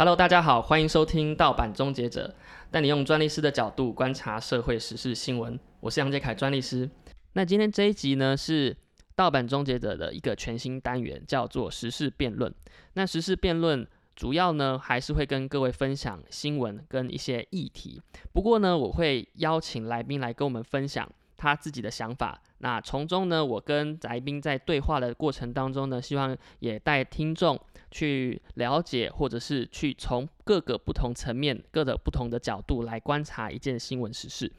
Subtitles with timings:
[0.00, 2.34] Hello，大家好，欢迎收听盗版终结者，
[2.70, 5.60] 带你用专利师的角度观察社会时事新闻。
[5.78, 6.88] 我是杨杰凯专利师。
[7.34, 8.74] 那今天这一集呢是
[9.14, 12.50] 盗版终结者的一个全新单元，叫做时事辩论。
[12.94, 13.86] 那时事辩论
[14.16, 18.00] 主要呢还是会跟各位分享新闻跟一些议题，
[18.32, 22.40] 不过呢我会邀请来宾来跟我们分享他自己的想法。
[22.60, 27.60] 那从中呢，我跟来宾在对话的过程当中呢，希望也带听众。
[27.90, 34.50] 去了解，或者是去从各个不同层面、各个不同的角度来观察一件新闻时事。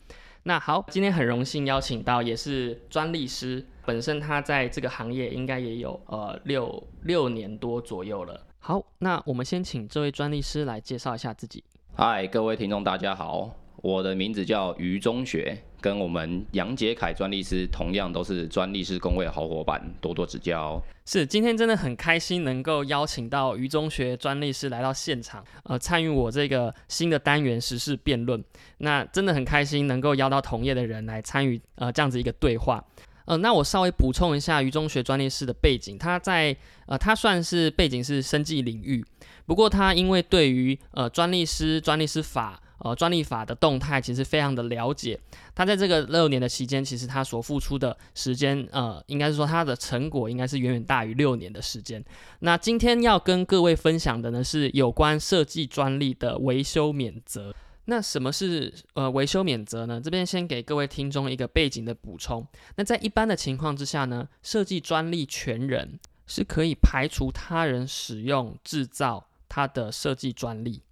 [0.43, 8.47] 那好，今天很荣幸邀请到也是专利师，本身他在这个行业应该也有呃六六年多左右了。
[8.59, 11.63] 好，那我们先请这位专利师来介绍一下自己。
[11.93, 13.55] 嗨，各位听众，大家好。
[13.77, 20.79] 我的名字叫于中学，跟我们杨杰凯专利师同样都是专利师工会的好伙伴，多多指教。
[21.05, 28.41] 是，今天真的很开心能够邀请到于中学专利师来到现场，呃，参与我这个新的单元时事辩论。
[28.77, 32.83] 那真的很开心能够邀到同业的人来参与，呃，这样子一个对话。
[33.25, 39.03] 呃，那我稍微补充一下于中学专利师的背景，他在呃，他算是背景是生技领域，
[39.47, 42.60] 不过他因为对于呃专利师、专利师法。
[42.83, 45.19] 呃，专利法的动态其实非常的了解。
[45.53, 52.03] 他在这个六年的期间，其实他所付出的时间，呃，应该是说他的成果应该是远远大于六年的时间。
[52.39, 57.53] 那今天要跟各位分享的呢，是有关设计专利的维修免责。
[57.85, 59.99] 那什么是呃维修免责呢？
[59.99, 62.45] 这边先给各位听众一个背景的补充。
[62.75, 70.83] 那在一般的情况之下呢，设计专利权人是可以排除他人使用制造他的设计专利。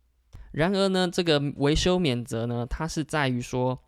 [0.60, 3.80] 然而呢，这个维修免责呢，它是在于说，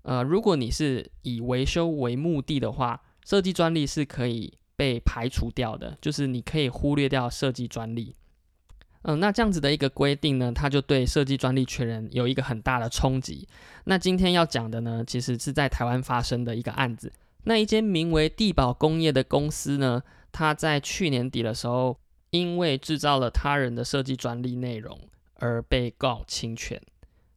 [0.00, 8.16] 呃，如果你是以维修为目的的话，设计专利是可以被排除掉的，就是你可以忽略掉设计专利。
[9.02, 13.46] 嗯，那这样子的一个规定呢，它就对设计专利权人有一个很大的冲击。
[13.84, 17.12] 那今天要讲的呢，其实是在台湾发生的一个案子。
[17.42, 21.98] 那一间名为地宝工业的公司呢，它在去年底的时候，
[22.30, 24.98] 因为制造了他人的设计专利内容。
[25.38, 26.80] 而被告侵权，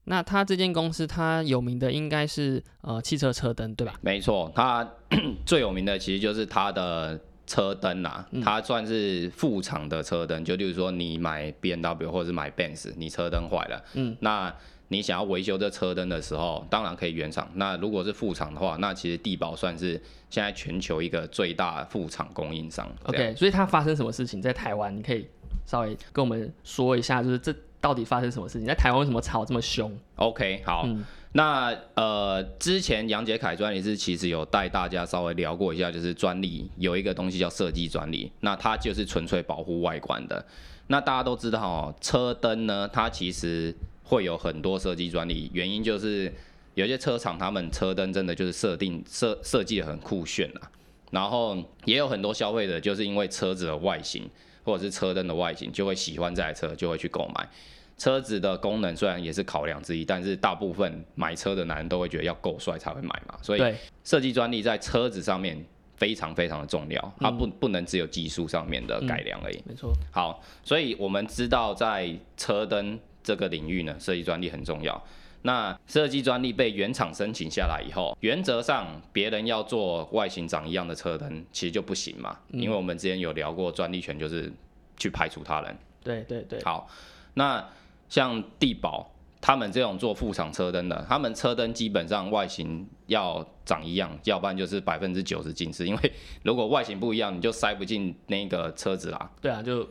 [0.05, 3.93] 那他这间公司，他有名的应该是呃汽车车灯，对吧？
[4.01, 4.87] 没错，他
[5.45, 14.53] 最有名的其实就是他的车灯啊，它算是副厂的车灯，就例如说你买 B N W 或者是买 Benz，你车灯坏了，嗯，那
[14.89, 17.49] 你想要维修这车灯的时候，当然可以原厂。
[17.55, 22.89] 那如果是副厂的话，那其实地保算是现在全球一个最大副厂供应商。
[23.03, 24.95] OK，所以它发生什么事情在台湾？
[24.95, 25.27] 你可以
[25.65, 27.53] 稍微跟我们说一下，就是这。
[27.87, 28.67] 到底发生什么事情？
[28.67, 30.85] 在台湾为什么吵这么凶？OK，好，
[31.31, 40.45] 那呃，之前杨杰凯专利是其实有带大家稍微聊过一下，就是专利有一个东西叫设计专利，那它就是纯粹保护外观的。
[40.87, 43.73] 那大家都知道哦，车灯呢，它其实
[44.03, 46.29] 会有很多设计专利，原因就是
[46.73, 50.69] 有些车厂他们车灯真的就是设定设设计的很酷炫啊，
[51.11, 51.55] 然后
[51.85, 54.29] 也有很多消费者就是因为车子的外形。
[54.67, 57.49] 或者是车灯的外形，就会喜欢这台车，就会去购买。
[57.97, 63.37] 车子的功能虽然也是考量之一，但是大部分买车的男人都会觉得要够帅才会买嘛。
[63.41, 65.57] 所以设计专利在车子上面
[65.95, 69.61] 非常非常的重要，它不不能只有技术上面的改良而已。
[69.65, 69.91] 没错。
[70.11, 75.03] 好，所以我们知道在车灯这个领域呢，设计专利很重要。
[75.43, 82.37] 那设计专利被原厂申请下来以后，原则上别人要做外形长一样的车灯，其实就不行嘛。
[82.49, 84.51] 因为我们之前有聊过，专利权就是
[84.97, 85.77] 去排除他人。
[86.03, 86.61] 对对对。
[86.63, 86.89] 好，
[87.35, 87.63] 那
[88.09, 95.85] 像地宝他们这种做副厂车灯的，他们车灯基本上外形要长一样，要不然就是百分之九十近视。
[95.85, 96.11] 因为
[96.43, 99.31] 如果外形不一样，你就塞不进那个车子啦。
[99.41, 99.87] 对啊，就。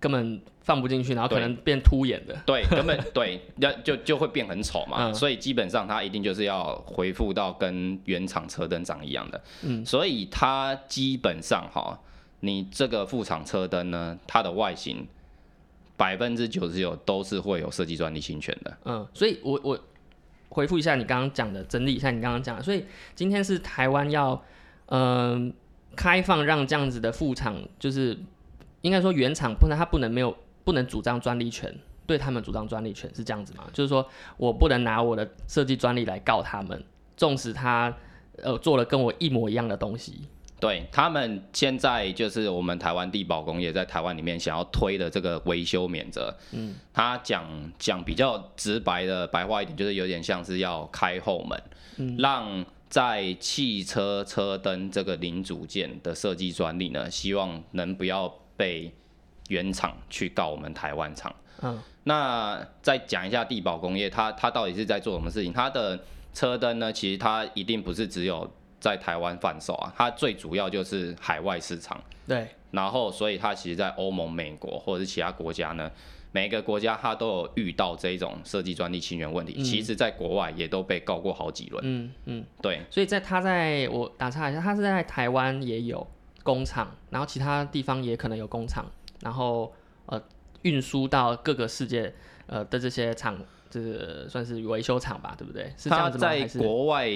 [0.00, 2.32] 根本放不进去，然后可能变凸眼的。
[2.46, 5.12] 对，根本对，要就就会变很丑嘛。
[5.12, 9.42] 所以基本上它一定就是要恢复到跟原厂车灯长一样的。
[9.62, 11.98] 嗯，所以它基本上哈，
[12.38, 15.04] 你这个副厂车灯呢，它的外形
[15.98, 18.78] 百分之九十九都是会有设计专利侵权的。
[18.86, 19.78] 嗯，所以我我
[20.48, 22.62] 回复一下你刚刚讲的，整理一下你刚刚讲的。
[22.62, 24.42] 所以今天是台湾要
[24.86, 25.52] 嗯
[25.94, 28.16] 开放让这样子的副厂就是。
[28.82, 33.64] 应该说原厂不能，他不能没有不能主张专利权，对他们主张专利权是这样子吗？
[33.72, 36.80] 就是说我不能拿我的设计专利来告他们，
[37.16, 37.92] 纵使他
[38.36, 40.28] 呃做了跟我一模一样的东西。
[40.60, 47.46] 对他们现在就是我们台湾地保工业在台湾里面想要推的这个维修免责，嗯，他讲
[47.78, 51.62] 讲比较直白的白话一点，就是有点像是要开后门，
[51.98, 58.34] 嗯，让在汽车车灯这个零组件的设计专利呢，希望能不要。
[58.58, 58.92] 被
[59.50, 61.32] 原厂去告我们台湾厂，
[61.62, 65.52] 嗯，那再讲一下地保工业，它它到底是在做什么事情？
[65.52, 65.96] 它的
[66.34, 72.02] 车灯呢，其实它一定不是只有在台湾贩售啊，它最主要就是海外市场。
[72.26, 72.48] 对。
[72.70, 75.90] 然后，所以它其实，在欧盟、美国或者是其他国家呢，
[76.32, 79.62] 每个国家它都有遇到这种设计专利侵权问题。
[79.62, 81.82] 其实，在国外也都被告过好几轮。
[81.86, 82.82] 嗯嗯，对。
[82.90, 86.06] 所以在它在我打岔一下，它是在台湾也有
[86.42, 88.84] 工厂，然后其他地方也可能有工厂，
[89.22, 89.72] 然后
[90.04, 90.22] 呃
[90.60, 92.12] 运输到各个世界
[92.46, 93.38] 呃的这些厂，
[93.70, 95.72] 这个算是维修厂吧，对不对？
[95.78, 96.20] 是这样子吗？
[96.20, 97.08] 在国外。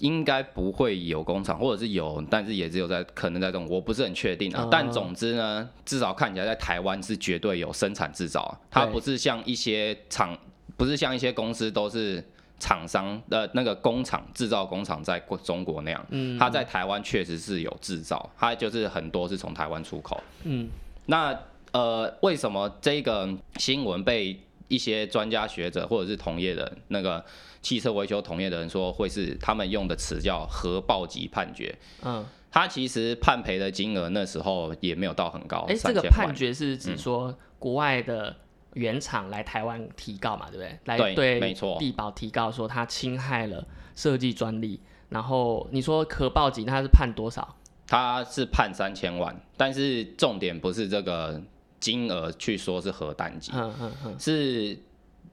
[0.00, 4.66] 应该不会有工厂，或者是有，但是也只有在可能在这种，我不是很确定啊。
[4.70, 10.36] 但总之呢，至少看起来在台湾是绝对有生产制造，它不是像一些厂，
[10.76, 12.22] 不是像一些公司都是
[12.58, 16.04] 厂商的那个工厂制造工厂在中国那样。
[16.10, 20.20] 嗯，它在台湾确实是有制造，它就是很多是从台湾出口。
[20.42, 20.68] 嗯，
[21.06, 21.38] 那
[21.72, 27.24] 呃，为什么这个新闻被一些专家学者或者是同业的那个？
[27.64, 31.74] 汽车维修同业的人说，会是他们用的词叫核爆级判决。
[32.02, 35.64] 嗯，他其实判赔的金额那时候也没有到很高。
[35.66, 38.36] 哎，这个判决是指说国外的
[38.74, 40.78] 原厂来台湾提告嘛，对不对？
[40.84, 41.78] 来对，没错。
[41.78, 43.66] 地保提告说他侵害了
[43.96, 44.78] 设计专利，
[45.08, 47.56] 然后你说核爆级，他是判多少？
[47.86, 51.40] 他是判三千万，但是重点不是这个
[51.84, 54.78] 金额去说是核弹级，嗯嗯嗯，是。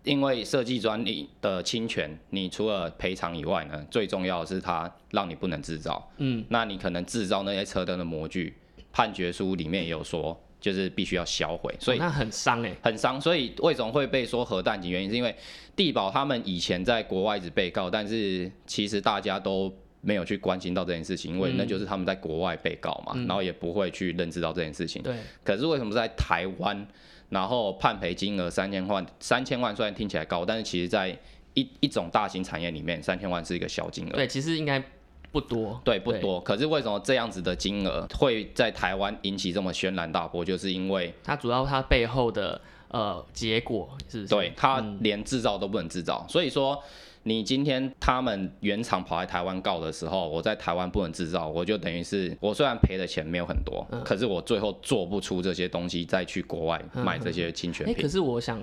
[0.04, 6.12] 因为设计专利的侵权，你除了赔偿以外呢，最重要的是它让你不能制造。
[6.18, 8.52] 嗯，那你可能制造那些车灯的模具，
[8.92, 11.72] 判决书里面也有说，就是必须要销毁。
[11.80, 13.22] 所以那很伤哎，很伤。
[13.22, 14.90] 所以为什么会被说核弹级？
[14.90, 15.36] 原因是因为
[15.76, 19.72] 地保他们以前在国外一直被告，但是其实大家都
[20.02, 25.02] 没有去关心到这件事情，因为那就是他们在国外被告嘛，然后也不会去认知到这件事情。
[25.02, 25.16] 对。
[25.44, 26.86] 可是为什么在台湾？
[27.30, 31.18] 然后判赔金额三千万，三千万虽然听起来高，但是其实在
[31.54, 34.12] 一一种大型产业里面，三千万是一个小金额。
[34.12, 34.84] 对，其实应该
[35.32, 35.80] 不多。
[35.86, 36.42] 对，不多。
[36.42, 40.44] 可是为什么这样子的金额会在台湾引起这么轩然大波？
[40.44, 42.60] 就是因为它主要它背后的
[42.90, 46.84] 呃结果是，对，它连制造都不能制造，所以说。
[47.24, 57.96] 你今天他们原厂跑来台湾告的时候，我在台湾不能制造，我就等于是我虽然赔的钱没有很多，可是我最后做不出这些东西，再去国外买这些侵权品。
[57.96, 58.60] 可是我想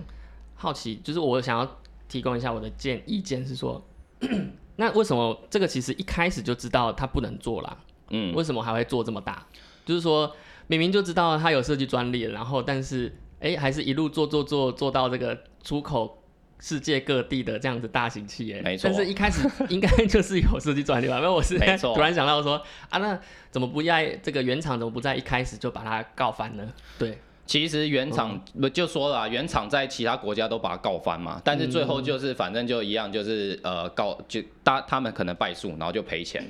[0.57, 1.79] 好奇，就是我想要
[2.09, 3.81] 提供一下我的建意见是说，
[4.75, 7.79] 那为什么这个其实一开始就知道他不能做啦？
[8.11, 9.47] 嗯，为什么还会做这么大？
[9.87, 10.35] 就是说
[10.67, 16.18] 明明就知道他有设计专利，然后但是哎，还是一路做做做做到这个出口。
[16.61, 18.91] 世界各地的这样子大型企业，没错。
[18.91, 21.17] 但是一开始应该就是有设计专利吧？
[21.17, 23.19] 因为我是 突然想到说啊，那
[23.51, 26.67] 怎么不在这个原厂怎么不在一开始就把它告翻呢？
[26.99, 36.45] 对，其实原厂不就说了，原厂在其他国家都把它告翻嘛，但是最后就是反正就一样，就是呃告就大他们可能败诉，然后就赔钱，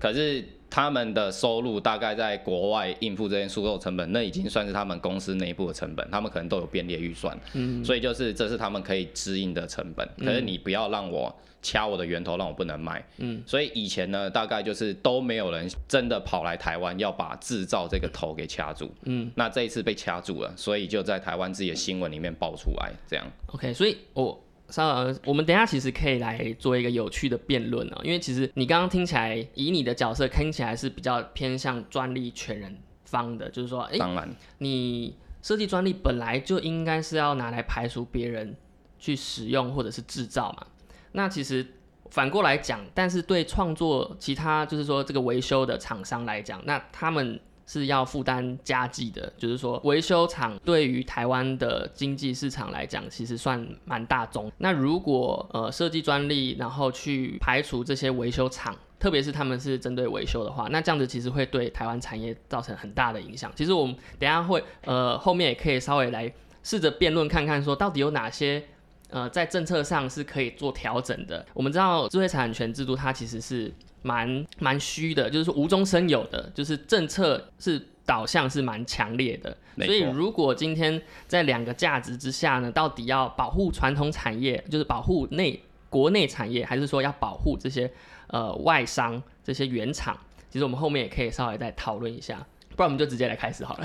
[0.00, 0.44] 可是。
[0.74, 10.08] 他们的收入大概在国外应付这些输售成本，那已经算是他们公司内部的成本，他们可能都有编列预算，嗯，所以就是这是他们可以支应的成本。
[10.18, 11.30] 可是你不要让我
[11.60, 23.26] 掐我的源头，让我不能卖，嗯，所以以前呢，大概就是都没有人真的跑来台湾要把制造这个头给掐住，嗯，那这一次被掐住了，所以就在台湾自己的新闻里面爆出来，这样。
[23.48, 24.42] OK，所以我。
[24.76, 38.56] 呃，我们等下其实可以来做一个有趣的辩论啊，因为其实你刚刚听起来，以你的角色听起来是比较偏向专利权人方的，就是说，哎，当然，你设计专利本来就应该是要拿来排除别人
[38.98, 40.66] 去使用或者是制造嘛。
[41.12, 41.66] 那其实
[42.10, 47.38] 反过来讲，但是对创作其他就是说这个维修的厂商来讲，那他们。
[47.72, 54.52] 是要负担加计的，就是说维修厂对于台湾的经济市场来讲，其实算蛮大宗。
[54.58, 63.50] 那如果呃设计专利，然后去排除这些维修厂，特别是他们是针对维修的话，那这样子其实会对台湾产业造成很大的影响。
[63.56, 66.30] 其实我们等下会呃后面也可以稍微来
[66.62, 68.62] 试着辩论看看，说到底有哪些
[69.08, 71.46] 呃在政策上是可以做调整的。
[71.54, 73.72] 我们知道智慧产权制度它其实是。
[74.02, 79.56] 蛮蛮虚的，就是说无中生有的，就是政策是导向是蛮强烈的。
[79.86, 87.90] 所以如果今天在两个价值之下呢，到底要保护传统产业，就是保护内国内产业，还是说要保护这些
[88.26, 90.18] 呃外商这些原厂？
[90.50, 93.84] 其实我们后面也可以稍微再讨论一下，不然我们就直接来开始好了。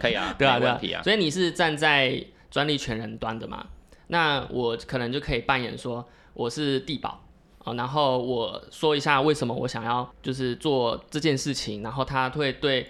[0.00, 1.02] 可以啊， 对啊，对啊。
[1.02, 3.66] 所以你是站在专利权人端的嘛？
[4.06, 7.24] 那我可能就可以扮演说我是地保。
[7.64, 12.88] 啊，然后我说一下为什么我想要就是做这件事情，然后它会对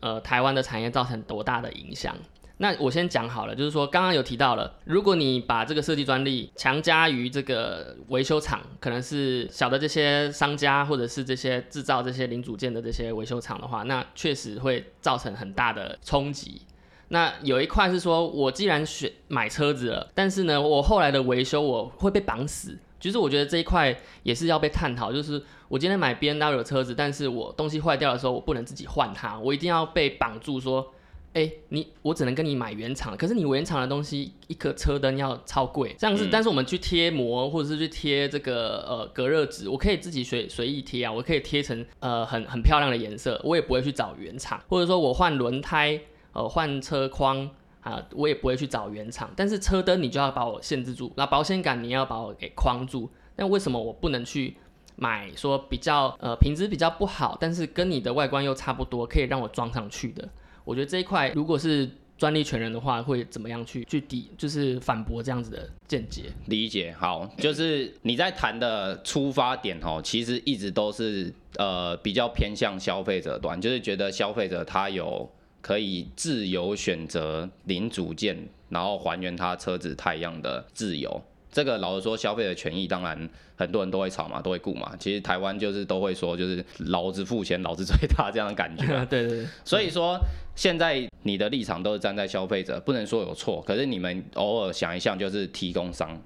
[0.00, 2.14] 呃台湾的产业造成多大的影响。
[2.58, 16.60] 那我先讲好了，就是说刚刚有提到了，如果你把这个设计专利强加于这个维修厂，可能是小的这些商家或者是这些制造这些零组件的这些维修厂的话，那确实会造成很大的冲击。
[17.08, 22.78] 那有一块是说，我既然选买车子了，但是呢，我后来的维修我会被绑死。
[23.00, 30.92] 其实我觉得这一块也是要被探讨，就是我今天买 B N W 的车子，但是我东西坏掉的时候，我不能自己换它，我一定要被绑住，说，
[31.32, 45.98] 哎，你我只能跟你买原厂，可是你原厂的东西一颗车灯要超贵，这样子，但是我们去贴膜或者是去贴这个呃隔热纸，我可以自己随随意贴啊，我可以贴成呃很很漂亮的颜色，我也不会去找原厂，或者说我换轮胎，
[46.32, 47.50] 呃换车框。
[47.82, 53.10] 啊，我也不会去找原厂，但是车灯你就要把我限制住，那保险杆你要把我给框住。
[53.36, 54.54] 那为什么我不能去
[54.96, 60.28] 买说比较呃品质比较不好，但是跟你的外观又差不多，可以让我装上去的？
[60.64, 66.24] 我觉得这一块如果是专利权人的话，会怎么样去去抵，就是反驳这样子的见解？
[66.48, 75.30] 理解好，就是你在谈的出发点哦，其实一直都是呃比较偏向消费者端，就是觉得消费者他有。
[75.60, 81.22] 可以自由选择零组件，然后还原它车子太阳的自由。
[81.52, 84.94] 这个老实说，消费的权益当然很多人都会吵嘛，都会顾嘛。
[85.00, 88.86] 其实台湾就是都会说，就是老子付钱，老子最大这样的感觉。
[89.10, 89.46] 对对对。
[89.64, 90.16] 所以说，
[90.54, 93.60] 现在你的立场都是站在消费者，不能说有错。
[93.66, 96.16] 可是你们偶尔想一想，就是提供商，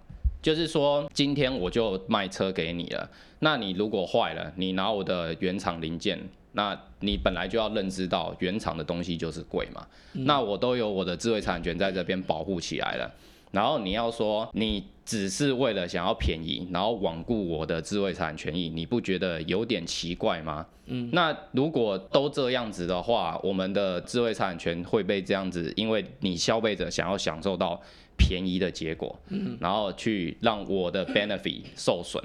[0.45, 6.21] 就是说今天我就卖车给你了，那你如果坏了，你拿我的原厂零件。
[6.57, 13.13] 那你本来就要认知到原厂的东西就是贵嘛，那我都有我的智慧产权在这边保护起来了，
[13.51, 20.65] 然后你要说你只是为了想要便宜，然后罔顾我的智慧产权益，你不觉得有点奇怪吗？
[20.87, 27.83] 嗯，那如果都这样子的话，我们的智慧产权会被这样子，因为你消费者想要享受到
[28.17, 32.23] 便宜的结果，嗯，然后去让我的 benefit 受损，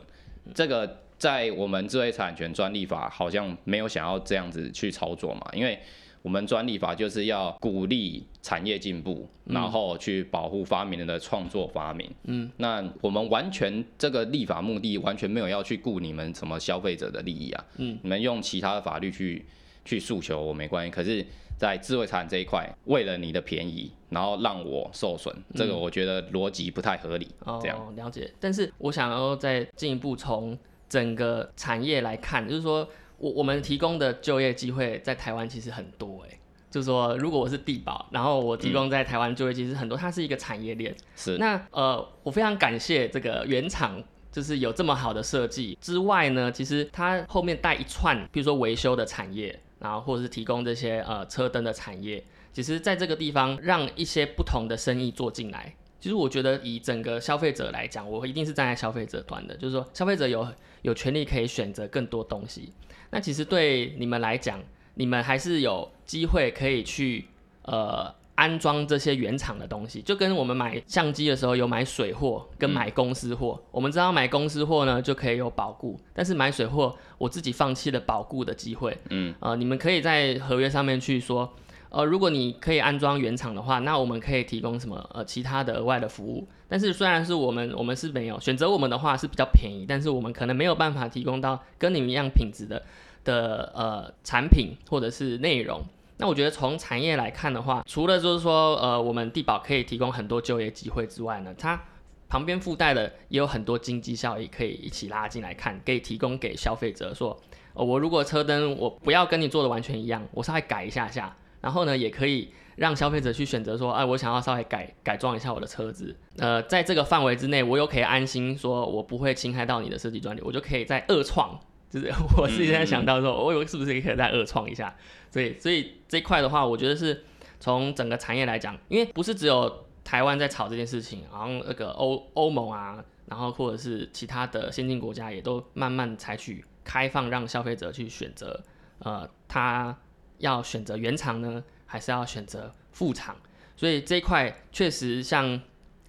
[0.53, 1.00] 这个。
[1.19, 5.77] 在我们智慧产权专利法好像没有想要这样子去操作嘛，因为
[6.22, 12.10] 我们专利法就是要鼓励产业进步，然后去保护发明人的创作发明。
[12.24, 17.65] 嗯，那我们完全这个立法目的完全没有要去顾你们什么消费者的利益啊。
[17.75, 19.46] 嗯，你们用其他的法律去
[19.84, 21.25] 去诉求我没关系，可是，
[21.60, 27.28] 在智慧产这一块，为了你的便宜，然后让我受损，这个我觉得逻辑不太合理。
[27.62, 30.58] 这样了解，但是我想要再进一步从。
[30.89, 32.89] 整个产业来看，就是说
[33.20, 36.39] 我我们提供的就业机会在台湾其实很多哎，
[36.72, 40.92] 就是说如果我是地保，然后我提供在台湾就业其实很多，它是一个产业链。
[41.16, 41.38] 是。
[41.38, 55.74] 那呃，我非常感谢这个原厂，就是有这么好的设计之外呢，其实它后面带一串，比如说维修的产业，然后或者是提供这些呃车灯的产业，其实在这个地方让一些不同的生意做进来。
[56.00, 60.48] 其实我觉得以整个消费者来讲，我一定是站在消费者端的，就是说消费者有。
[60.82, 62.72] 有权利可以选择更多东西，
[63.10, 67.26] 那其实对你们来讲，你们还是有机会可以去
[67.64, 73.62] 呃安装这些原厂的东西，就跟我们买相机的时候有买水货跟买公司货。
[73.69, 78.98] 我们知道买公司货呢就可以有保固，但是买水货我自己放弃了保固的机会。
[79.10, 81.51] 嗯，呃，你们可以在合约上面去说。
[81.91, 86.48] 呃，如果你可以安装原厂的话，那我们可以提供什么呃其他的额外的服务？
[86.67, 92.84] 但是虽然是我们我们是没有选择我们的话是比较便宜，但是我们可能没有办法提供到跟你们一样品质的
[93.24, 95.84] 的呃产品或者是内容。
[96.20, 101.82] 那我觉得从产业来看的话，除了就是说呃我们地保可以提供很多就业机会之外呢，它
[102.28, 107.40] 旁边附带的也有很多经济效益可以一起拉进来看，可以提供给消费者说，
[107.74, 111.36] 呃我如果车灯我不要跟你做的完全一样，我稍微改一下下。
[111.62, 124.96] 然后呢，也可以让消费者去选择说，哎，我想要稍微改改装一下我的车子，呃，在这个范围之内，我又可以安心说，我不会侵害到你的设计专利，我就可以再二创，就是 我自己在想到说，我有是不是也可以再二创一下？
[125.31, 127.24] 所以，所以这块的话，我觉得是
[127.60, 138.63] 从整个产业来讲，因为不是只有台湾在炒这件事情，然后那个欧欧盟啊，然后或者是其他的先进国家也都慢慢采取开放，让消费者去选择，
[139.00, 139.98] 呃，他。
[140.39, 143.36] 要选择原厂呢，还是要选择副厂？
[143.75, 145.62] 所以这一块确实，像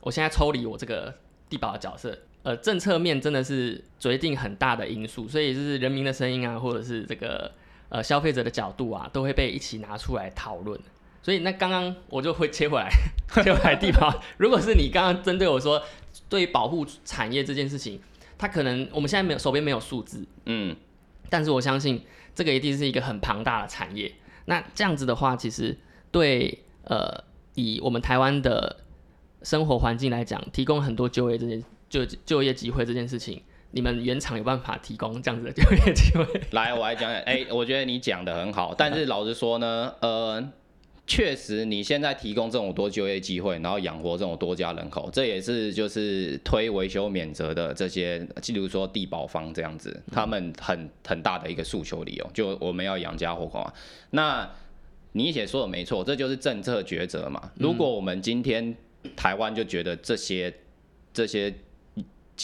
[0.02, 1.12] 我现在抽离我这个
[1.49, 7.52] 地保的角色，呃，政策面真的是决定很大的因素，所以就是人民的声音啊，或者是这个
[7.90, 10.80] 呃消费者的角度啊，都会被一起拿出来讨论。
[11.23, 12.88] 所以那刚刚我就会切回来，
[13.44, 14.11] 切回来地方。
[14.38, 15.82] 如果是你刚刚针对我说，
[16.30, 18.00] 对于保护产业这件事情，
[18.38, 20.75] 它可能我们现在没有手边没有数字，嗯，
[21.28, 22.02] 但是我相信
[22.35, 24.11] 这个一定是一个很庞大的产业。
[24.47, 25.76] 那这样子的话，其实
[26.11, 27.23] 对呃
[27.54, 28.78] 以我们台湾的
[29.42, 33.42] 生活环境来讲，提供很多就业这件就就业机会这件事情，
[33.73, 36.25] 你们原厂有办法提供这样子的就业机会？
[36.52, 37.20] 来，我来讲讲。
[37.23, 40.52] 哎、我觉得你讲的很好，但是老实说呢，呃，
[41.06, 53.75] 确实你现在提供这种多就业机会，然后养活这种多家人口，这也是就是推维修免责的这些，例如说地保方这样子，他们很很大的一个诉求理由，就我们要养家活口啊。
[54.11, 54.49] 那
[55.12, 57.50] 你也说的没错，这就是政策抉择嘛。
[57.56, 58.76] 如果我们今天
[59.16, 60.54] 台湾就觉得这些
[61.12, 61.52] 这些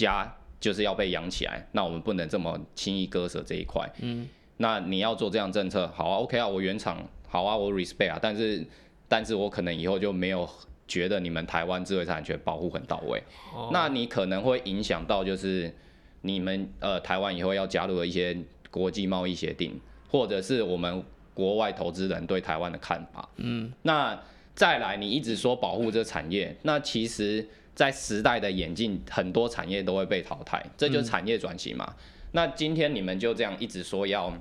[0.04, 3.90] 家就是要被养起来，那我们不能这么轻易割舍这一块。
[4.00, 8.64] 嗯，那你要做这样政策，好啊，OK 啊，我原厂好啊，我 respect 啊，但是
[9.08, 10.48] 但是我可能以后就没有
[10.86, 13.22] 觉得你们台湾智慧财产权保护很到位，
[13.54, 15.74] 哦那你可能会影响到就是
[16.20, 18.36] 你们呃台湾以后要加入的一些
[18.70, 23.28] 国际贸易协定，或者是我们国外投资人对台湾的看法。
[23.36, 24.18] 嗯，那
[24.54, 27.46] 再来，你一直说保护这产业，那其实，
[27.76, 31.94] 在时代的演进，很多产业都会被淘汰，这就是产业转型嘛。
[32.32, 34.32] 那今天你们就这样一直说要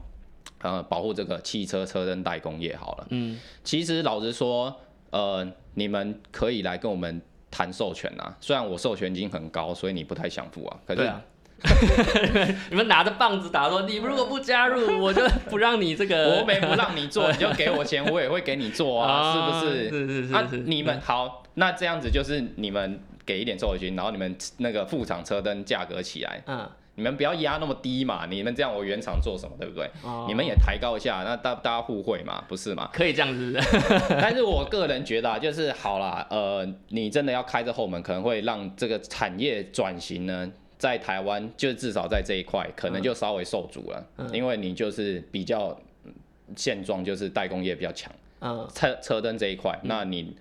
[0.62, 4.74] 呃保护这个汽车车灯代工业好了，嗯，其实老实说，
[5.12, 11.22] 呃，你们可以来跟我们谈授权啊，虽然我授权金很高，所以你不太想付啊，可是对啊。
[12.70, 16.36] 你们拿着棒子打说，你如果不加入，我就不让你这个。
[16.39, 19.89] 我没不让你做，你就给我钱，我也会给你做啊， 是不是？
[19.89, 29.89] 是是是啊是，你们好，那这样子就是你们给一点授权金，然后你们那个副厂车灯价格起来，嗯，你们不要压那么低嘛，你们这样我原厂做什么，对不对？
[30.03, 32.89] 哦你们也抬高一下，那大大家互惠嘛，不是嘛？
[32.94, 33.60] 可以这样子。
[34.22, 46.13] 但是我个人觉得啊，就是好啦，呃，你真的要开这后门，可能会让这个产业转型呢，在台湾就至少在这一块，可能就稍微受阻了，嗯因为你就是比较嗯
[46.55, 50.36] 现状，就是代工业比较强，嗯车车灯这一块，那你。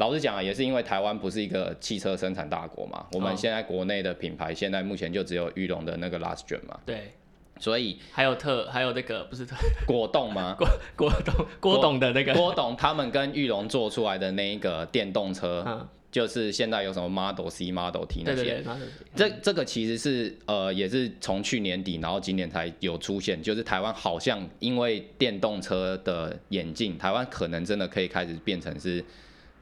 [0.00, 7.12] 老实讲啊，也是因为台湾不是一个汽车生产大国嘛，我哦们现在国内的品牌现在目前就只有玉龙的那个 Last Gen 嘛，对，
[7.58, 9.54] 所以还有特，还有那个不是特
[9.86, 10.56] 果冻吗？
[10.58, 18.78] 郭郭董郭董的那个，郭董他们跟玉龙做出来的那一个电动车，嗯，就是现在有什么 Model C、Model T 那些，对对对，
[19.14, 29.04] 这这个其实是呃也是从去年底，然后今年才有出现，就是台湾好像因为电动车的演进，台湾可能真的可以开始变成是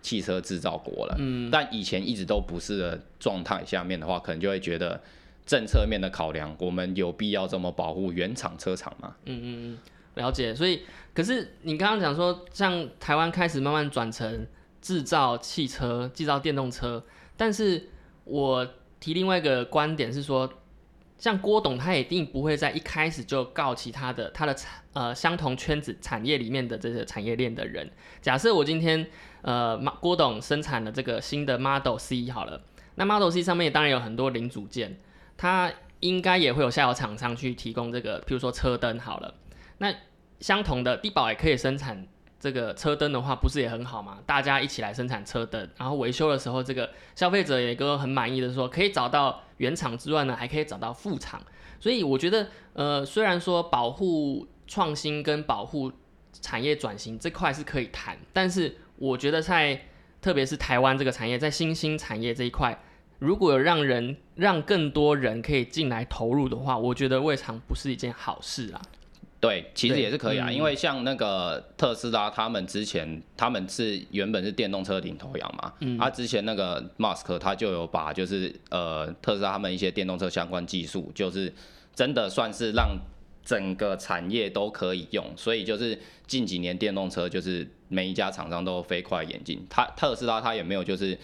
[0.00, 1.16] 汽车制造国了。
[1.18, 5.00] 嗯，但以前一直都不是的状态下面的话，可能就会觉得
[5.46, 9.16] 政策面的考量，我们有必要这么保护原厂车厂吗？
[9.24, 9.78] 嗯嗯嗯，
[10.14, 10.54] 了解。
[10.54, 10.82] 所以，
[11.14, 14.46] 可是你刚刚讲说，像台湾开始慢慢转成
[14.80, 17.02] 制造汽车、制造电动车，
[17.36, 17.88] 但是
[18.24, 18.66] 我
[19.00, 20.52] 提另外一个观点是说，
[21.18, 27.90] 像郭董他一定不会在一开始就告其他的他的产呃相同圈子产业里面的这些产业链的人。
[28.20, 29.04] 假设我今天
[29.42, 32.60] 呃马郭董生产的这个新的 Model C 好了，
[32.96, 34.98] 那 Model C 上面当然有很多零组件，
[35.36, 39.34] 它应该也会有下游厂商去提供这个，譬如说车灯好了，
[39.78, 39.94] 那
[40.40, 42.06] 相同的地保也可以生产
[42.38, 44.18] 这个车灯的话，不是也很好吗？
[44.24, 51.42] 大家一起来生产车灯，然后维修的时候，这个消费者也都很满意的说，可以找到原厂之外呢，还可以找到副厂。
[51.80, 55.92] 所以我觉得，呃，虽然说保护创新跟保护
[56.32, 59.80] 产业转型这块是可以谈，但是我觉得在
[60.20, 62.78] 特别是台湾这个产业，在新兴产业这一块，
[63.18, 68.82] 如果有让人让更多人可以进来投入的话，我觉得未尝不是一件好事啊。
[69.40, 81.54] 对，其实也是可以啊，嗯因为像那个特斯拉，他们之前他们是原本是电动车领头羊嘛，嗯啊，之前那个 Musk 他就有把就是呃特斯拉他们一些电动车相关技术，就是
[81.94, 82.98] 真的算是让
[83.48, 91.16] 整个产业都可以用，所以就是近几年电动车就是每一家厂商都飞快演进，它特斯拉它也没有就是。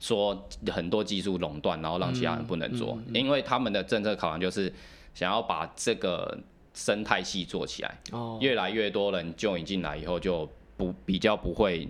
[0.00, 4.72] 说很多技术垄断，然后让其他人不能做，因为他们的政策考量就是
[5.12, 6.38] 想要把这个
[6.72, 7.98] 生态系做起来。
[8.12, 11.88] 哦，越来越多人就引进来以后，就不比较不会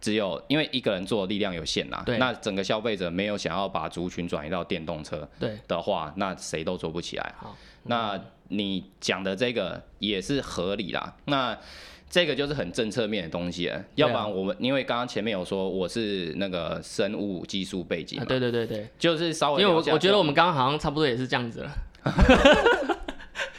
[0.00, 2.02] 只有因为一个人做的力量有限啦。
[2.06, 7.34] 对那整个消费者没有想要把族群转移到电动车对，的话，那谁都做不起来。
[7.38, 11.14] 好，那你讲的这个也是合理啦。
[11.26, 11.56] 那
[12.10, 21.70] 这个就是很政策面的东西了，啊要不然我们因为刚刚前面有说我是那个生物技术背景啊，对对对对，就是稍微因为我我觉得我们刚刚好像差不多也是这样子了。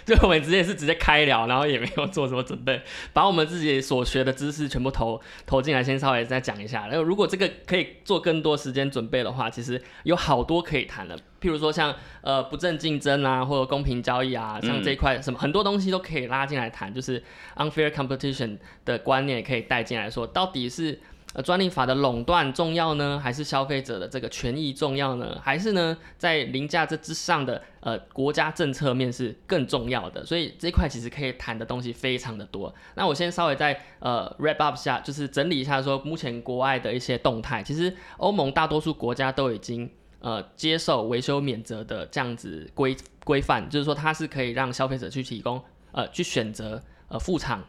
[0.09, 2.81] 就我们直接是直接开聊，然后也没有做什么准备，
[3.13, 6.87] 把我们自己所学的知识全部投投进来，先稍微再讲一下。
[6.87, 17.23] 然后如果这个可以做更多时间准备的话，其实有好多可以谈的，譬如说像呃不正竞争啊，或者公平交易啊，像这一块什么、很多东西都可以拉进来谈，就是
[17.57, 20.99] unfair competition 的观念也可以带进来说，到底是
[21.33, 25.39] 呃专利法的垄断重要呢，还是消费者的这个权益重要呢？
[25.43, 30.25] 还是呢在凌驾这之上的呃国家政策面是更重要的？
[30.25, 32.73] 所以这一块其实可以谈的东西非常的多。
[32.95, 37.61] 那我先稍微再呃 wrap up 下，就是整理一下说目前国外的一些动态。
[37.61, 39.87] 其实欧盟大多数国家都已经
[40.21, 45.61] 呃接受维修免责的这样子规规范，就是说它是可以让消费者去提供
[45.91, 47.63] 呃去选择呃副厂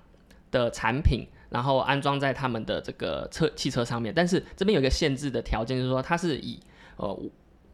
[0.50, 1.26] 的产品。
[1.50, 6.58] 然后安装在他们的这个车汽车上面，但是这边有一个限制的条件，就是说它是以
[6.96, 7.16] 呃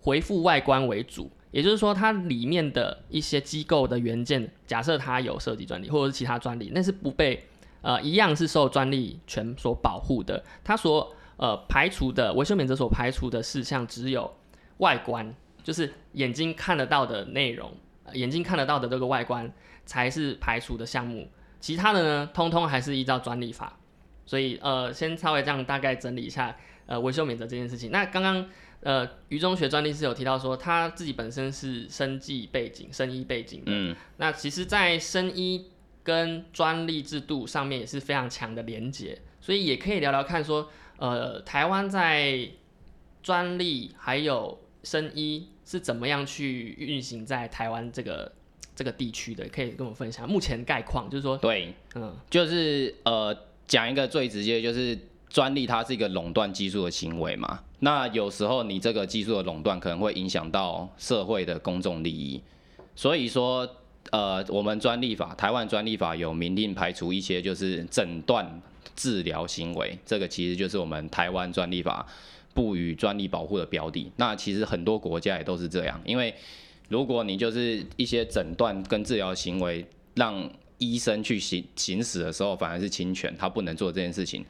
[0.00, 7.44] 回复外观为主，也就是说它里面的一些机构的元件，假设它有设计专利或者是其他专利，那是不被
[7.82, 10.42] 呃一样是受专利权所保护的。
[10.64, 14.34] 它所呃排除的维修免责所排除的事项只有
[14.78, 17.70] 外观，就是眼睛看得到的内容，
[18.14, 19.52] 眼睛看得到的这个外观
[19.84, 21.28] 才是排除的项目。
[21.60, 23.78] 其他的呢，通通还是依照专利法，
[24.24, 27.90] 所以呃，先稍微这样大概整理一下呃维修免责这件事情。
[27.90, 28.48] 那刚刚
[28.80, 35.70] 呃于中学专利是有提到说他自己本身是生技背景、生医背景的，嗯，那其实，在生医
[36.04, 42.48] 跟专利制度上面也是非常强的连结，所以也可以聊聊看说，呃，台湾在
[43.22, 48.35] 专利还有生医是怎么样去运行在台湾这个。
[48.76, 53.34] 这个地区的可以跟我分享目前概况，就是说，对，嗯，就是呃，
[53.66, 54.96] 讲一个最直接，就是
[55.30, 57.60] 专利它是一个垄断技术的行为嘛。
[57.78, 62.42] 那有时候你这个技术的垄断可能会影响到社会的公众利益，
[62.94, 63.66] 所以说，
[64.10, 68.60] 呃，我们专利法，台湾专利法有明令排除一些就是诊断
[68.94, 72.06] 治疗行为，这个其实就是我们台湾专利法
[72.52, 74.12] 不予专利保护的标的。
[74.16, 76.34] 那其实很多国家也都是这样，因为。
[76.88, 84.44] 如果你就是一些诊断跟治疗行为，让医生去行行使的时候，反而是侵权，他不能做这件事情，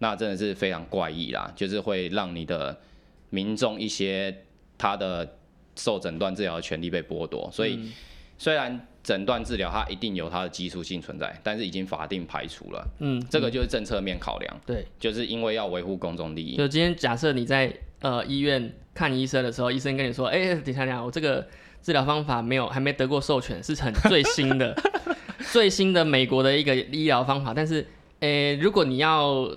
[0.00, 2.78] 那真的是非常怪异啦，就是会让你的
[3.30, 4.44] 民众一些
[4.76, 5.36] 他的
[5.76, 7.48] 受诊断治疗的权利被剥夺。
[7.52, 7.90] 所以
[8.36, 12.86] 虽然诊断治疗它一定有它的基础性存在，但是已经法定排除了。
[12.98, 14.60] 嗯，这个就是政策面考量。
[14.66, 16.56] 对，就是因为要维护公众利益。
[16.56, 21.46] 就今天假设你在呃医院看医生的时候，医生跟你说，哎，等下下，我这个。
[21.88, 24.76] 治疗方法没有，还没得过授权，是很最新的，
[25.50, 27.54] 最新的美国的一个医疗方法。
[27.54, 27.86] 但是，
[28.20, 29.50] 诶，如果你要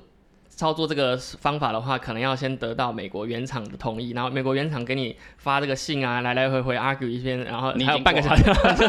[0.47, 8.43] 操作这个方法的话，可能要先得到美国原厂的同意，然后美国原厂给你发这个信啊，来来回回 argue 一遍，然后你还有半个小时，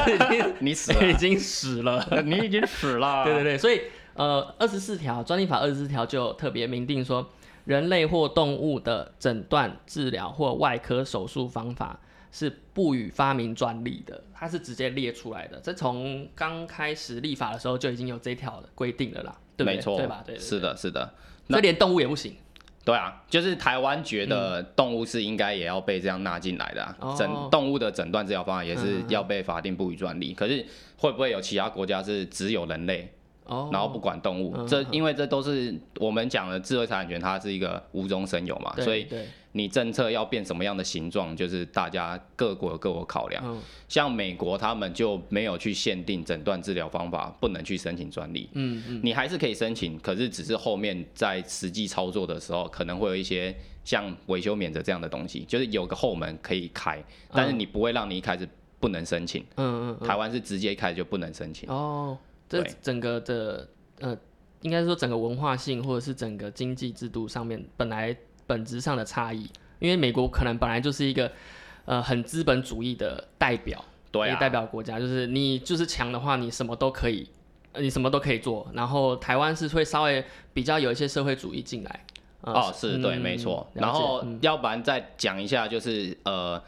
[0.60, 3.24] 你死了，已经死了，你已经死了。
[3.26, 3.80] 对对对，所以
[4.14, 7.28] 呃，二十四条专利法二十四条就特别明定说，
[7.64, 11.98] 人类或动物的诊断、治疗或外科手术方法。
[12.32, 15.60] 是不予发明专利的，它是直接列出来的。
[15.62, 20.24] 这从刚开始立法的时候就已经有这条的规定了啦，对没错，对吧？
[20.26, 21.14] 对，是的，是的。
[21.48, 22.34] 所以连动物也不行。
[22.84, 30.34] 对啊，就是台湾觉得动物是应该也要被这样纳进来的，诊动物的诊断治疗方案也是要被法定不予专利。
[30.34, 30.66] 可是
[30.96, 33.12] 会不会有其他国家是只有人类？
[33.70, 39.06] 然后不管动物，这因为这都是我们讲的智慧财产权，它是一个无中生有嘛，所以
[39.52, 43.62] 你政策要变什么样的形状，就是大家各国各国考量。
[43.88, 58.48] 像美国他们就没有去限定诊断治疗方法不能去申请专利，嗯嗯，你还是可以申请，可是只是后面在实际操作的时候，可能会有一些像维修免责这样的东西，就是有个后门可以开，但是你不会让你一开始
[58.80, 61.68] 不能申请，嗯嗯，台湾是直接一开始就不能申请。
[61.68, 62.16] 哦。
[62.48, 63.66] 这整个的
[64.00, 64.14] 呃，
[64.60, 68.14] 应该说整个文化性或者是整个经济制度上面本来
[68.46, 71.30] 本质上的差异，因为美国可能本来就是一个
[71.84, 77.28] 呃很资本主义的代表，对，代表国家就是你就是强的话，你什么都可以，
[77.78, 78.66] 你什么都可以做。
[78.74, 82.04] 然后台湾是会稍微比较有一些社会主义进来，
[82.40, 83.66] 哦，是对，没错。
[83.74, 86.62] 然后要不然再讲一下，就是呃，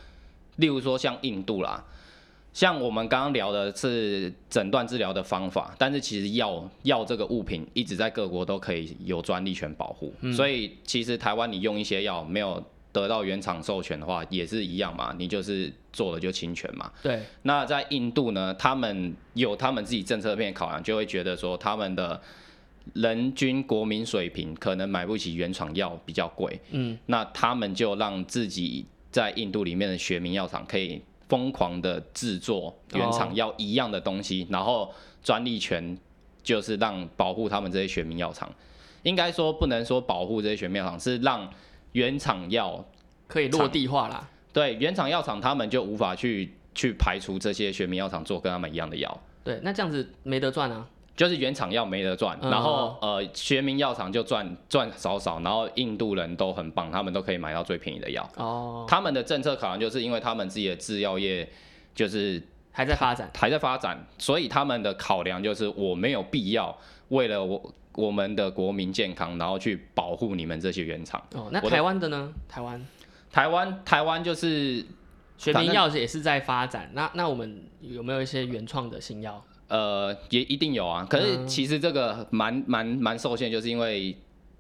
[0.56, 1.84] 例如说像印度啦。
[2.54, 16.92] 像我们刚刚聊的是诊断治疗的方法，但是其实药药这个物品一直在各国都可以有专利权保护，所以其实台湾你用一些药没有得到原厂授权的话，也是一样嘛，你就是做了就侵权嘛。
[17.02, 17.20] 对。
[17.42, 22.22] 那在印度呢，他们有他们自己政策面考量，就会觉得说他们的
[22.92, 31.02] 人均国民水平可能买不起原厂药比较贵，嗯，那他们就让自己在印度里面的学名药厂可以。
[31.28, 35.96] 疯狂的制作原厂要一样的东西，然后专利权
[36.42, 38.50] 就是让保护他们这些选民药厂。
[39.02, 41.48] 应该说不能说保护这些选民药厂，是让
[41.92, 42.84] 原厂药
[43.26, 44.30] 可以落地化啦。
[44.52, 49.20] 对，原厂药厂他们就无法去去排除这些选民药厂做跟他们一样的药。
[49.42, 50.87] 对，那这样子没得赚啊。
[51.16, 58.29] 就是原厂药没得赚，嗯然后呃学名药厂就赚赚少少，然后印度人都很棒，他们都可以买到最便宜的药。
[58.37, 61.48] 哦，他们的政策考量就是因为他们自己的制药业
[61.94, 63.31] 就是还在发展。
[63.37, 66.77] 还在发展，所以他们的考量就是我没有必要
[67.11, 71.22] 为了我我们的国民健康，然后去保护你们这些原厂。
[71.35, 72.33] 哦，那台湾的呢？
[72.48, 72.87] 台湾
[73.31, 74.85] 台湾台湾就是
[75.38, 76.90] 学名药也是在发展。
[76.92, 79.40] 那那我们有没有一些原创的新药？
[79.68, 84.16] 呃也一定有啊，可是嗯其实这个蛮蛮蛮受限，就是因为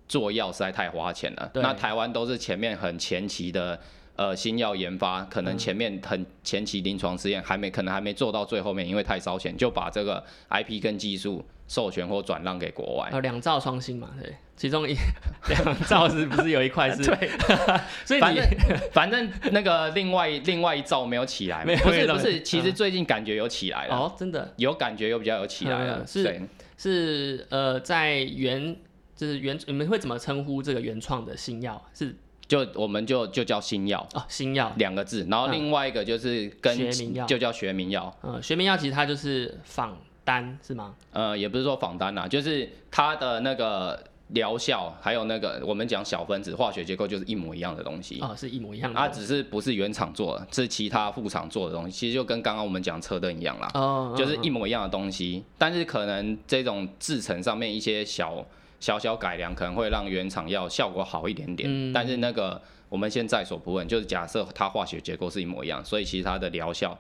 [0.08, 1.50] 做药实在太花钱了。
[1.54, 3.78] 那台湾都是前面很前期的。
[4.16, 13.08] 呃，新药研发可能前面很前期临床试验还没，可能还没做到最后面，因为太烧钱，就把这个 IP 跟技术授权或转让给国外。
[13.10, 14.94] 呃，两兆双星嘛，对，其中一
[15.48, 17.02] 两兆是不是有一块是？
[17.10, 17.28] 对，
[18.06, 18.44] 所以反正
[18.92, 26.40] 反正那个另外另外一兆没有起来不是不是，嗯其实最近感觉有起来了，哦，真的有感觉有比较有起来了，嗯是对，
[26.78, 28.76] 是呃，在原
[29.16, 31.82] 就是原你们会怎么称呼这个原创的新药？
[31.92, 32.14] 是
[32.46, 34.72] 就我们就就叫新药哦，新药。
[34.76, 40.94] 两个字，然后另外一个就是跟学名药就叫学名药，呃，学名药其实它就是仿单是吗？
[41.12, 48.18] 呃，也不是说仿单啦，就是它的那个疗效，还有那个我们讲小分子化学结构就是一模一样的东西。
[48.20, 48.98] 哦，是一模一样的。
[48.98, 53.70] 它只是不是原厂做的，是其他副厂做的东西，其实就跟刚刚我们讲车灯一样啦。
[53.74, 58.44] 哦，就是一嗯模一样的东西，但是可能这种制成上面一些小
[58.84, 61.66] 小小改良，可能会让原厂药效果好一点点。
[61.72, 66.94] 嗯但是那个我们先在所不问，就是假设它化学结构是一模一样，所以其实它的疗效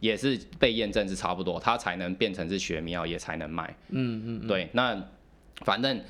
[0.00, 3.74] 也是被验证是差不多，它才能变成是学名药，也才能卖。
[3.88, 5.02] 嗯嗯嗯，对，那
[5.64, 6.02] 反正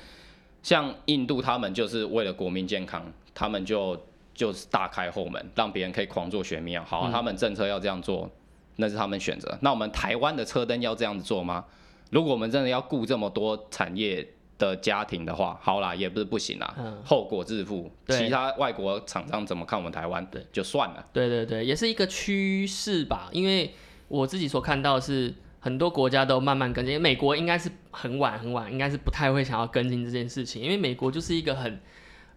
[0.61, 3.97] 像印度他们就是为了国民健康，他们就
[4.33, 6.83] 就是大开后门，让别人可以狂做学名药。
[6.83, 8.29] 好他们政策要这样做，
[8.75, 9.57] 那是他们选择。
[9.61, 11.63] 那我们台湾的车灯要这样子做吗？
[12.11, 17.91] 如果我们真的要顾这么多产业的家庭的话，好啦，也不是不行啦，嗯后果自负。
[18.07, 21.05] 其他外国厂商怎么看我们台湾，对，就算了。
[21.11, 23.29] 对对对，也是一个趋势吧。
[23.31, 23.73] 因为
[24.07, 31.79] 我自己所看到的是，很多国家都慢慢跟进，美国应该是很晚很晚，应该是不太会想要跟进这件事情，因为美国就是一个很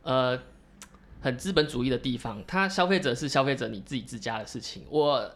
[0.03, 0.39] 呃
[1.21, 5.31] 很资本主义的地方，它消费者是消费者你自己自家的事情，我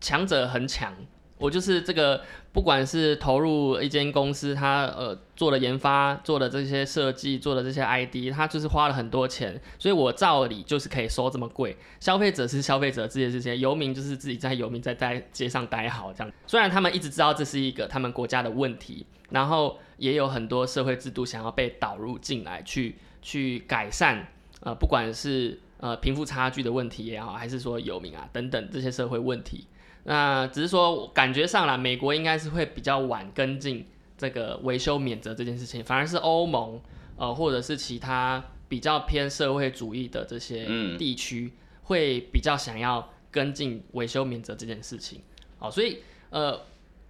[0.00, 0.94] 强者很强。
[1.40, 2.22] 我就是这个，
[2.52, 11.76] 不管是投入一间公司，它呃做的研发、做的这些设计、做的这些 ID，它就是花了很多钱，所以我照理就是可以收这么贵。
[11.98, 16.32] 消费者是消费者自己的事情，游民就是自己在游民在在街上待好这样。
[16.46, 24.28] 虽然他们一直知道这是一个他们国家的问题，然后也有很多社会制度想要被导入进来，去去改善，
[24.60, 29.66] 呃，不管是呃贫富差距的问题也好，还是说游民啊等等这些社会问题。
[30.04, 33.86] 那只是说感觉上啦，美国应该是会比较晚跟进
[34.16, 36.80] 这个维修免责这件事情，反而是欧盟
[37.16, 40.96] 呃或者是其他比较偏社会主义的这些嗯。
[40.96, 45.20] 地区，会比较想要跟进维修免责这件事情。
[45.58, 45.98] 好，所以
[46.30, 46.60] 呃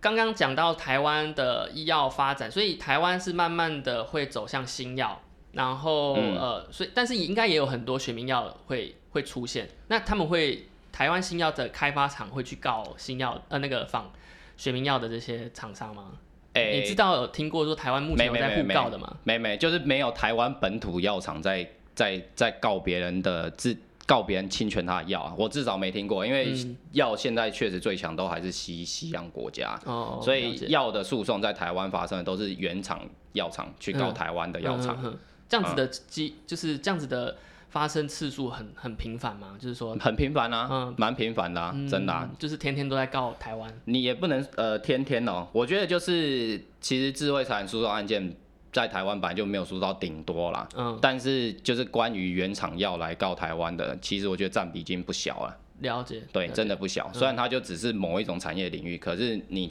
[0.01, 5.21] 刚刚讲到台湾的医药发展，所以台湾是慢慢的会走向新药，
[5.53, 6.37] 然后、嗯。
[6.37, 14.11] 呃，所以但是应该也有很多学名药会会出现，那他们会台湾新药的开发厂会去告新药呃那个仿
[14.57, 16.13] 学名药的这些厂商吗？
[16.53, 19.17] 哎、你知道有听过说台湾目前有在互告的吗？
[19.23, 23.77] 没没，就是没有台湾本土药厂在在在告别人的自
[24.07, 33.01] 告别人侵权他的药啊，我至少没听过，因为嗯药现在确实最强都还是西西洋国家，哦，所以药的诉讼在台湾发生的都是原厂
[33.35, 34.97] 药厂去告嗯台湾的药厂。
[35.01, 37.37] 嗯嗯嗯这样子的机、就是这样子的
[37.71, 39.57] 发生次数很很频繁吗？
[39.59, 43.73] 就是说，很频繁啊嗯，蛮、频繁的、啊，真的、就是天天都在告台湾。
[43.85, 48.37] 你也不能呃天天哦，我觉得就是其实智慧财产诉讼案件
[48.73, 55.57] 在台湾本来就没有诉到顶多啦，嗯，但是就是关于原厂要来告台湾的，其实我觉得占比已经不小了。
[55.81, 56.23] 了解。
[56.33, 57.11] 对，真的不小。
[57.13, 59.69] 虽然它就只是某一种产业领域，可是你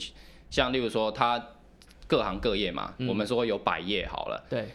[0.50, 1.40] 像例如说它
[2.06, 4.68] 各行各业嘛，嗯我们说有百业好了，对，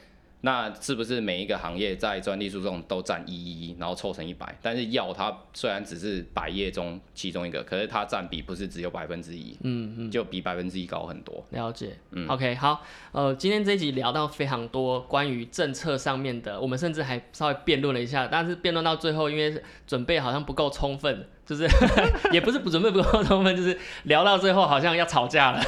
[0.46, 4.56] 那是不是每一个行业在专利诉讼都占一一一，然后凑成一百？
[4.62, 10.12] 但是药它虽然只是百业中其中一个，可是它占比不是只有百分之一，嗯嗯。
[10.12, 11.44] 就比百分之一高很多。
[11.50, 21.68] 了解，嗯 o k 好，呃，今天这一集聊到非常多关于政策上面的，我们甚至还稍微辩论了一下，但是辩论到最后，因为准备好像不够充分，就是
[22.32, 25.64] 也不是不准备不够充分，就是聊到最后好像要吵架了。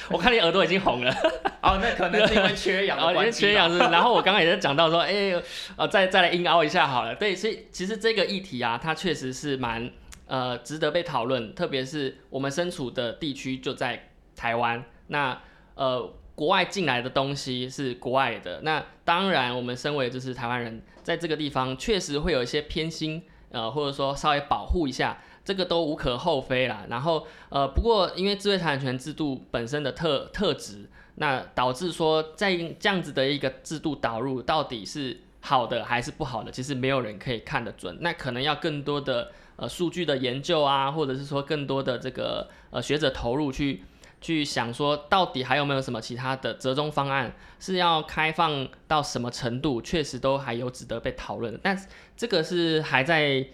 [0.10, 1.12] 我看你耳朵已经红了，
[1.62, 5.34] 哦，那可能是因为缺氧然后 因为缺氧是，然后我刚刚也在讲到说，哎、
[5.76, 7.14] 呃，再再来硬凹一下好了。
[7.14, 9.90] 对，所以其实这个议题啊，它确实是蛮
[10.26, 15.40] 呃值得被讨论，特别是我们身处的地区就在台湾，那
[15.74, 26.84] 呃国外进来的东西是国外的，那当然我们身为就是台湾人，在这个地方确实会有一些偏心，呃或者说稍微保护一下，这个都无可厚非啦。
[26.90, 43.84] 然后呃不过因为智慧财产权制度本身的特特质，那导致说在这样子的一个制度导入到底是好的还是不好的，其实没有人可以看得准，那可能要更多的呃数据的研究啊，或者是说更多的这个呃学者投入去。
[44.20, 49.80] 去想说，到底还有没有什么其他的折中方案是要开放到什么程度？
[49.80, 51.80] 确实都还有值得被讨论的，但
[52.16, 53.46] 这个是还在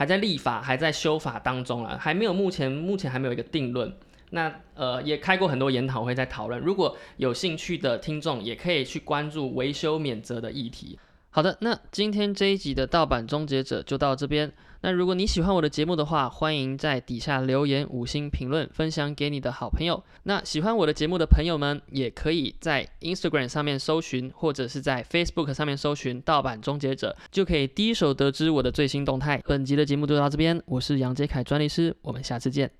[0.00, 3.94] 还在立法、还在修法当中啊，还没有目前目前还没有一个定论。
[4.30, 10.98] 那呃也开过很多研讨会在讨论，如果有兴趣的听众也可以去关注维修免责的议题。
[11.28, 14.50] 好的，那今天这一集的盗版终结者就到这边。
[14.82, 20.02] 那如果你喜欢我的节目的话，欢迎在底下留言五星评论，分享给你的好朋友。
[20.22, 29.42] 那喜欢我的节目的朋友们，也可以在 Instagram 上面搜寻，或者是在 Facebook 上面搜寻“盗版终结者”，就可以第一手得知我的最新动态。
[29.46, 32.70] 本集的节目就到这边，我是杨杰凯专利师，我们下次见。